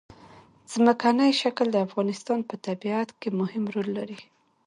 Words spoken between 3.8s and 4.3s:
لري.